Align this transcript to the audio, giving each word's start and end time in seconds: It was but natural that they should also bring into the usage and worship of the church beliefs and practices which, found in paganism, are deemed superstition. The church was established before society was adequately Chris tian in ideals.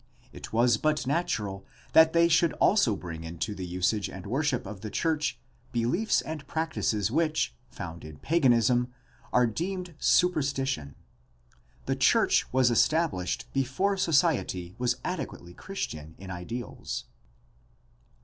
It 0.33 0.51
was 0.51 0.77
but 0.77 1.05
natural 1.05 1.63
that 1.93 2.11
they 2.11 2.27
should 2.27 2.53
also 2.53 2.95
bring 2.95 3.23
into 3.23 3.53
the 3.53 3.67
usage 3.67 4.09
and 4.09 4.25
worship 4.25 4.65
of 4.65 4.81
the 4.81 4.89
church 4.89 5.39
beliefs 5.71 6.21
and 6.23 6.47
practices 6.47 7.11
which, 7.11 7.53
found 7.69 8.03
in 8.03 8.17
paganism, 8.17 8.91
are 9.31 9.45
deemed 9.45 9.93
superstition. 9.99 10.95
The 11.85 11.95
church 11.95 12.51
was 12.51 12.71
established 12.71 13.45
before 13.53 13.95
society 13.95 14.73
was 14.79 14.95
adequately 15.03 15.53
Chris 15.53 15.85
tian 15.85 16.15
in 16.17 16.31
ideals. 16.31 17.05